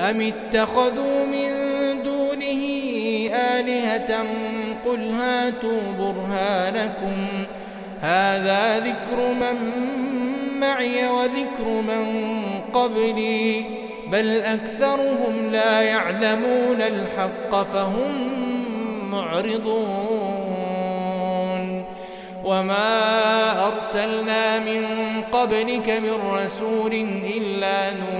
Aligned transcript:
أم 0.00 0.20
اتخذوا 0.20 1.26
من 1.26 1.50
دونه 2.02 2.64
آلهة 3.34 4.24
قل 4.84 5.10
هاتوا 5.10 5.80
برهانكم 5.98 7.16
هذا 8.00 8.78
ذكر 8.78 9.32
من 9.40 9.56
معي 10.60 11.08
وذكر 11.08 11.66
من 11.66 12.06
قبلي 12.72 13.64
بل 14.12 14.40
أكثرهم 14.40 15.50
لا 15.52 15.82
يعلمون 15.82 16.82
الحق 16.82 17.62
فهم 17.62 18.40
معرضون 19.10 20.40
وما 22.44 23.66
أرسلنا 23.66 24.58
من 24.58 24.84
قبلك 25.32 25.90
من 25.90 26.14
رسول 26.32 26.92
إلا 27.36 27.88
إليه 27.88 28.19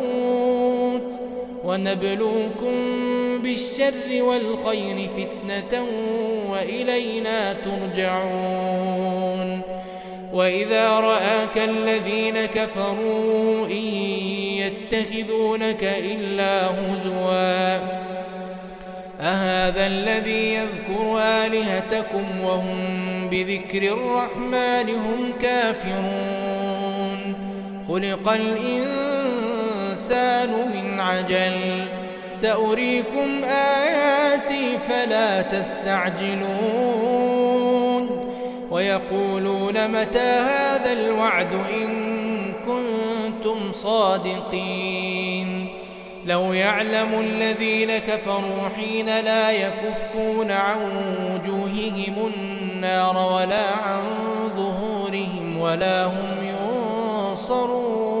ونبلوكم 1.71 2.73
بالشر 3.43 4.23
والخير 4.23 5.09
فتنة 5.09 5.85
وإلينا 6.51 7.53
ترجعون. 7.53 9.61
وإذا 10.33 10.89
رآك 10.89 11.57
الذين 11.57 12.45
كفروا 12.45 13.65
إن 13.65 13.85
يتخذونك 14.61 15.83
إلا 15.83 16.67
هزوا. 16.67 17.79
أهذا 19.21 19.87
الذي 19.87 20.53
يذكر 20.53 21.19
آلهتكم 21.19 22.25
وهم 22.43 22.79
بذكر 23.31 23.83
الرحمن 23.83 24.89
هم 24.89 25.33
كافرون. 25.41 27.19
خلق 27.87 28.33
الإنسان 28.33 29.10
من 30.73 30.99
عجل. 30.99 31.87
سأريكم 32.33 33.43
آياتي 33.43 34.77
فلا 34.89 35.41
تستعجلون. 35.41 36.81
ويقولون 38.71 39.87
متى 39.87 40.19
هذا 40.19 40.93
الوعد 40.93 41.53
إن 41.53 41.91
كنتم 42.65 43.73
صادقين. 43.73 45.67
لو 46.25 46.53
يعلم 46.53 47.19
الذين 47.19 47.97
كفروا 47.97 48.69
حين 48.75 49.05
لا 49.05 49.51
يكفون 49.51 50.51
عن 50.51 50.77
وجوههم 51.33 52.31
النار 52.35 53.17
ولا 53.33 53.75
عن 53.83 54.01
ظهورهم 54.55 55.57
ولا 55.61 56.05
هم 56.05 56.37
ينصرون. 56.43 58.20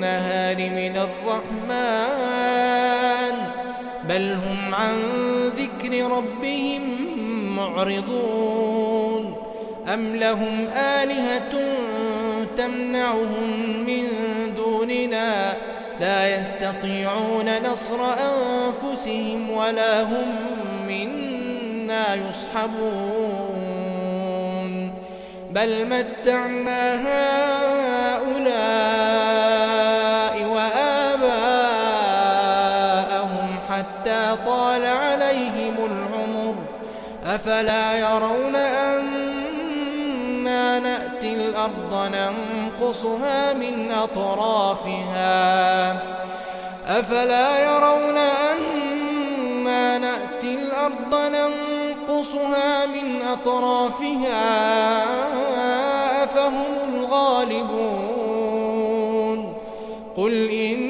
من 0.00 0.96
الرحمن. 0.96 2.50
بل 4.08 4.32
هم 4.32 4.74
عن 4.74 4.96
ذكر 5.56 6.12
ربهم 6.12 6.82
معرضون. 7.56 9.36
أم 9.94 10.16
لهم 10.16 10.68
آلهة 10.76 11.60
تمنعهم 12.56 13.50
من 13.86 14.08
دوننا؟ 14.56 15.56
لا 16.00 16.40
يستطيعون 16.40 17.44
نصر 17.44 18.00
أنفسهم 18.02 19.50
ولا 19.50 20.02
هم 20.02 20.36
منا 20.88 22.14
يصحبون. 22.14 23.60
بل 25.50 25.86
متعنا 25.86 26.94
هؤلاء 26.94 27.49
طال 34.46 34.86
عليهم 34.86 35.74
العمر 35.78 36.54
أفلا 37.26 37.98
يرون 37.98 38.56
أنا 38.56 39.10
نأتي 40.78 41.34
الأرض 41.34 42.12
ننقصها 42.14 43.52
من 43.52 43.90
أطرافها 43.92 45.30
أفلا 46.86 47.64
يرون 47.64 48.16
أنا 48.16 49.98
نأتي 49.98 50.54
الأرض 50.54 51.14
ننقصها 51.14 52.86
من 52.86 53.22
أطرافها 53.32 54.40
أفهم 56.24 56.64
الغالبون 56.94 58.30
قل 60.16 60.50
إنما 60.50 60.89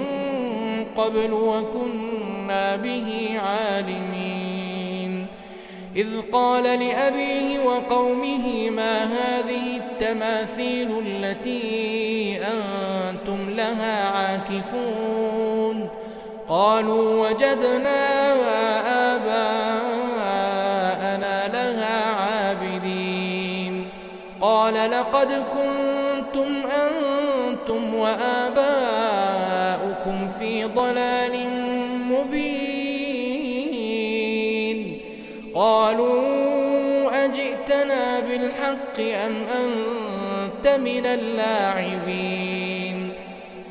قبل 0.97 1.33
وكنا 1.33 2.75
به 2.75 3.39
عالمين. 3.39 5.25
إذ 5.95 6.07
قال 6.33 6.63
لأبيه 6.63 7.59
وقومه 7.59 8.69
ما 8.69 9.03
هذه 9.03 9.77
التماثيل 9.77 11.03
التي 11.07 12.37
أنتم 12.37 13.49
لها 13.49 14.07
عاكفون؟ 14.09 15.89
قالوا 16.49 17.29
وجدنا 17.29 18.33
آباءنا 19.15 20.27
لها 21.47 22.15
عابدين. 22.15 23.89
قال 24.41 24.73
لقد 24.73 25.31
كنتم 25.31 26.49
أنتم 26.65 27.95
وآباؤكم 27.95 28.90
ضلال 30.91 31.35
مبين. 32.11 32.67
قالوا 35.55 37.25
أجئتنا 37.25 38.19
بالحق 38.19 38.99
أم 38.99 39.35
أنت 39.63 40.67
من 40.67 41.05
اللاعبين؟ 41.05 43.13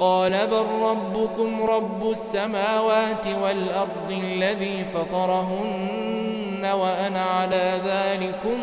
قال 0.01 0.47
بل 0.47 0.67
ربكم 0.83 1.63
رب 1.63 2.11
السماوات 2.11 3.27
والأرض 3.43 4.11
الذي 4.11 4.85
فطرهن 4.95 6.65
وأنا 6.65 7.23
على 7.23 7.81
ذلكم 7.87 8.59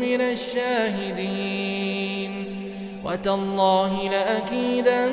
من 0.00 0.20
الشاهدين. 0.20 1.74
وتالله 3.04 4.08
لأكيدن 4.08 5.12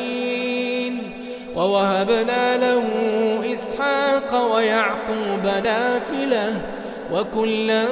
ووهبنا 1.55 2.57
له 2.57 2.83
إسحاق 3.53 4.53
ويعقوب 4.55 5.45
نافلة 5.63 6.61
وكلا 7.13 7.85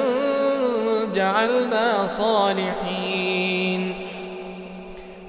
جعلنا 1.14 2.06
صالحين 2.06 3.94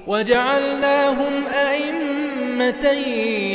وجعلناهم 0.06 1.46
أئمة 1.54 2.90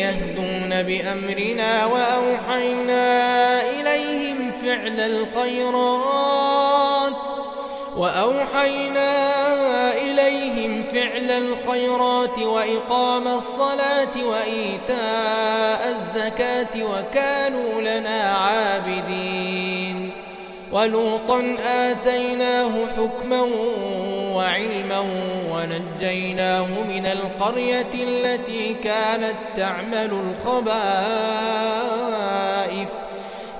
يهدون 0.01 0.83
بأمرنا 0.83 1.85
وأوحينا 1.85 3.61
إليهم 3.61 4.51
فعل 4.61 4.99
الخيرات 4.99 6.47
وأوحينا 7.97 9.37
إليهم 9.93 10.06
فعل 10.93 11.31
الخيرات 11.31 12.39
وإقام 12.39 13.27
الصلاة 13.27 14.15
وإيتاء 14.23 15.95
الزكاة 15.95 16.83
وكانوا 16.83 17.81
لنا 17.81 18.21
عابدين. 18.21 20.11
ولوطا 20.71 21.57
آتيناه 21.63 22.71
حكما 22.97 23.41
وعلما 24.33 25.05
ونجيناه 25.51 26.67
من 26.87 27.05
القرية 27.05 27.93
التي 27.93 28.73
كانت 28.73 29.35
تعمل 29.55 30.11
الخبائث. 30.45 30.87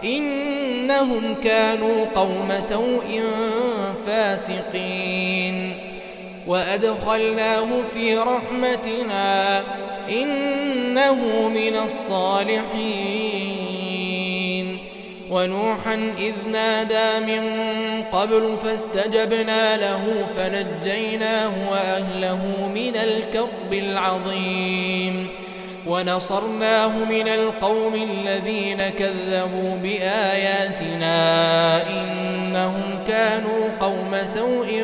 إنهم 0.03 1.35
كانوا 1.43 2.05
قوم 2.15 2.59
سوء 2.59 3.23
فاسقين. 4.05 5.46
وأدخلناه 6.47 7.67
في 7.93 8.17
رحمتنا 8.17 9.63
إنه 10.09 11.49
من 11.49 11.75
الصالحين. 11.75 13.47
ونوحا 15.31 16.13
إذ 16.17 16.33
نادى 16.51 17.25
من 17.25 17.43
قبل 18.11 18.57
فاستجبنا 18.63 19.77
له 19.77 20.25
فنجيناه 20.37 21.51
وأهله 21.71 22.41
من 22.75 22.95
الكرب 22.95 23.73
العظيم. 23.73 25.27
ونصرناه 25.87 26.87
من 27.09 27.27
القوم 27.27 27.95
الذين 27.95 28.89
كذبوا 28.89 29.75
بآياتنا 29.83 31.17
إنهم 31.89 33.03
كانوا 33.07 33.69
قوم 33.79 34.17
سوء 34.25 34.83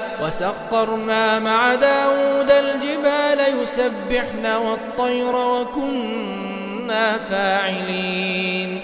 وسخرنا 0.21 1.39
مع 1.39 1.75
داود 1.75 2.51
الجبال 2.51 3.63
يسبحن 3.63 4.45
والطير 4.45 5.35
وكنا 5.35 7.17
فاعلين. 7.17 8.81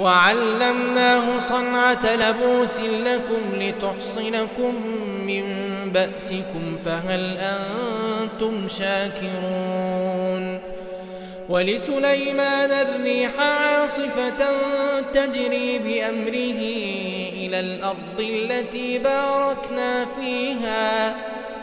وعلمناه 0.00 1.40
صنعة 1.40 2.16
لبوس 2.16 2.78
لكم 2.80 3.60
لتحصنكم 3.60 4.74
من 5.26 5.44
بأسكم 5.92 6.78
فهل 6.84 7.36
أنتم 7.38 8.68
شاكرون؟ 8.68 10.58
ولسليمان 11.48 12.70
الريح 12.70 13.30
عاصفة 13.40 14.46
تجري 15.14 15.78
بأمره 15.78 16.62
إلى 17.52 17.60
الأرض 17.60 18.20
التي 18.20 18.98
باركنا 18.98 20.06
فيها 20.20 21.16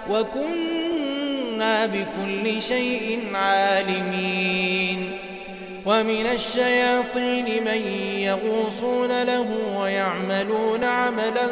وكنا 0.10 1.86
بكل 1.86 2.62
شيء 2.62 3.20
عالمين. 3.34 5.18
ومن 5.86 6.26
الشياطين 6.26 7.64
من 7.64 7.82
يغوصون 8.22 9.24
له 9.24 9.46
ويعملون 9.78 10.84
عملا 10.84 11.48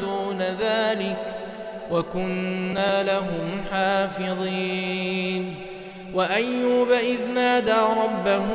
دون 0.00 0.42
ذلك 0.60 1.16
وكنا 1.90 3.02
لهم 3.02 3.64
حافظين. 3.72 5.54
وأيوب 6.14 6.90
إذ 6.90 7.18
نادى 7.34 7.80
ربه 8.02 8.46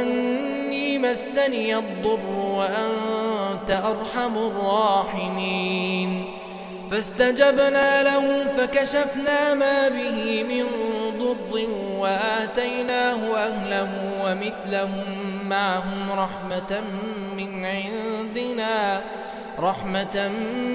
أني 0.00 0.98
مسني 0.98 1.76
الضر 1.76 2.30
وأنت 2.34 3.19
أرحم 3.68 4.38
الراحمين. 4.38 6.24
فاستجبنا 6.90 8.02
له 8.02 8.44
فكشفنا 8.56 9.54
ما 9.54 9.88
به 9.88 10.44
من 10.48 10.66
ضر 11.18 11.66
وآتيناه 11.98 13.36
أهله 13.36 13.90
ومثلهم 14.24 15.04
معهم 15.48 16.12
رحمة 16.12 16.82
من 17.36 17.64
عندنا 17.64 19.00
رحمة 19.58 20.30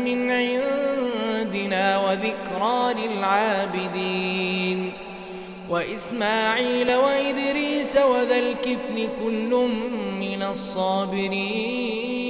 من 0.06 0.32
عندنا 0.32 1.98
وذكرى 1.98 3.08
للعابدين. 3.08 4.93
وإسماعيل 5.69 6.95
وإدريس 6.95 7.98
وذا 7.98 8.39
الكفل 8.39 9.10
كل 9.24 9.69
من 10.19 10.43
الصابرين. 10.43 12.25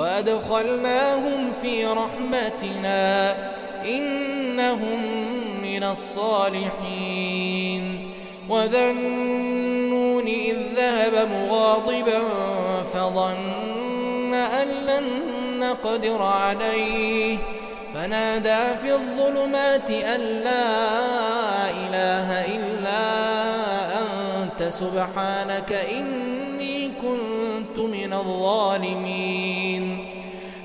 وأدخلناهم 0.00 1.52
في 1.62 1.86
رحمتنا 1.86 3.36
إنهم 3.86 5.00
من 5.62 5.82
الصالحين. 5.82 7.82
وذا 8.48 8.90
النون 8.90 10.26
إذ 10.26 10.56
ذهب 10.76 11.28
مغاضبا 11.28 12.22
فظن 12.92 14.34
أن 14.34 14.68
لن 14.68 15.04
نقدر 15.60 16.22
عليه. 16.22 17.38
فنادى 17.94 18.76
في 18.82 18.92
الظلمات 18.92 19.90
أن 19.90 20.20
لا 20.20 21.70
إله 21.70 22.56
إلا 22.56 23.02
أنت 24.00 24.62
سبحانك 24.62 25.72
إني 25.72 26.90
كنت 27.02 27.78
من 27.78 28.12
الظالمين. 28.12 29.89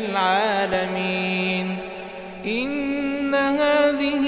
آية 0.00 0.08
للعالمين. 0.08 1.76
إن 2.46 3.34
هذه 3.34 4.26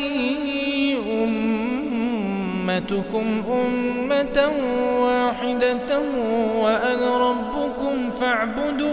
أمتكم 2.71 3.43
أمة 3.53 4.53
واحدة 5.01 5.99
وأنا 6.59 7.31
ربكم 7.31 8.11
فاعبدون. 8.21 8.93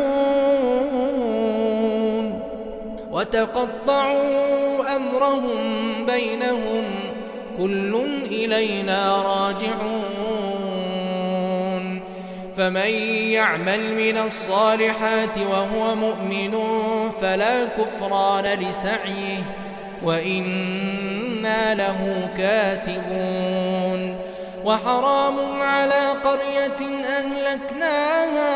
وتقطعوا 3.11 4.95
أمرهم 4.95 5.57
بينهم. 6.07 6.83
كل 7.57 8.01
إلينا 8.31 9.21
راجعون. 9.21 10.08
فمن 12.59 12.91
يعمل 13.31 13.95
من 13.95 14.17
الصالحات 14.17 15.37
وهو 15.37 15.95
مؤمن 15.95 16.55
فلا 17.21 17.65
كفران 17.65 18.59
لسعيه 18.59 19.43
وإنا 20.03 21.19
إنا 21.39 21.75
له 21.75 22.29
كاتبون 22.37 24.15
وحرام 24.65 25.61
على 25.61 26.09
قرية 26.23 26.81
أهلكناها 27.05 28.51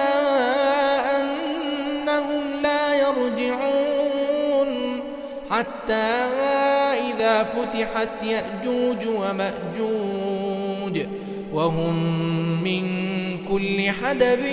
أنهم 1.22 2.44
لا 2.64 2.96
يرجعون 2.96 4.70
حتى 5.52 6.28
إذا 7.10 7.44
فتحت 7.44 8.24
يأجوج 8.24 9.08
ومأجوج 9.08 11.00
وهم 11.54 11.96
من 12.64 13.13
كل 13.54 13.92
حدب 13.92 14.46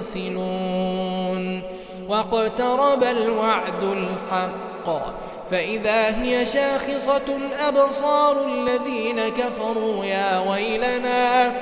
ينسلون 0.00 1.62
واقترب 2.08 3.04
الوعد 3.04 3.84
الحق 3.84 5.14
فإذا 5.50 6.22
هي 6.22 6.46
شاخصة 6.46 7.38
أبصار 7.68 8.46
الذين 8.46 9.28
كفروا 9.28 10.04
يا 10.04 10.50
ويلنا 10.50 11.52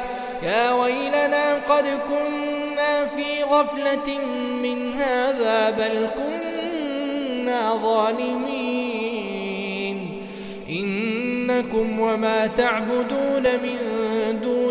يا 0.43 0.73
ويلنا 0.73 1.55
قد 1.69 1.85
كنا 2.09 3.07
في 3.17 3.45
غفلة 3.45 4.19
من 4.63 5.01
هذا 5.01 5.71
بل 5.71 6.09
كنا 6.17 7.75
ظالمين 7.83 8.83
إنكم 10.71 12.01
وما 12.01 12.47
تعبدون 12.47 13.43
من 13.43 13.92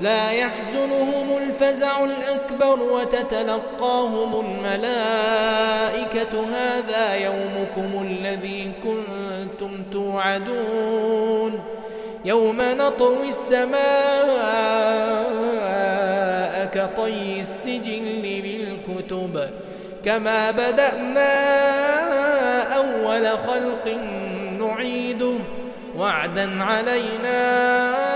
لا 0.00 0.30
يحزنهم 0.30 1.36
الفزع 1.36 2.04
الأكبر 2.04 2.80
وتتلقاهم 2.82 4.46
الملائكة. 4.46 6.44
هذا 6.54 7.14
يومكم 7.14 8.02
الذي 8.02 8.72
كنتم 8.84 9.82
توعدون. 9.92 11.60
يوم 12.24 12.56
نطوي 12.60 13.28
السماء 13.28 13.76
كطي 16.74 17.40
السجل 17.40 18.22
للكتب. 18.22 19.50
كما 20.04 20.50
بدأنا 20.50 21.32
أول 22.76 23.28
خلق 23.28 23.88
نعيده. 24.58 25.36
وعدا 25.96 26.62
علينا 26.62 28.15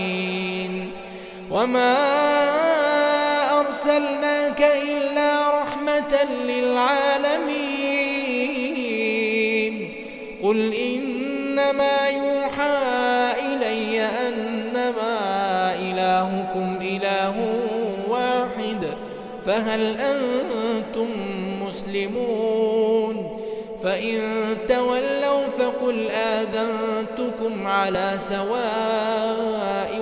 وما 1.51 1.97
أرسلناك 3.59 4.61
إلا 4.61 5.61
رحمة 5.61 6.23
للعالمين 6.47 7.81
قل 10.43 10.73
إنما 10.73 12.09
يوحى 12.09 12.77
إلي 13.39 14.01
أنما 14.01 15.19
إلهكم 15.75 16.79
إله 16.81 17.35
واحد 18.09 18.87
فهل 19.45 19.97
أنتم 19.97 21.07
مسلمون 21.67 23.41
فإن 23.83 24.21
تولوا 24.67 25.47
فقل 25.59 26.09
آذنتكم 26.09 27.67
على 27.67 28.17
سواء 28.19 30.01